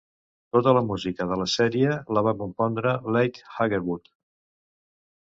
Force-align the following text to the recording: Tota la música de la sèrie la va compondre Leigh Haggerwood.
Tota 0.55 0.71
la 0.77 0.81
música 0.85 1.27
de 1.33 1.37
la 1.41 1.47
sèrie 1.57 1.99
la 2.19 2.25
va 2.31 2.35
compondre 2.41 2.97
Leigh 3.13 3.41
Haggerwood. 3.55 4.15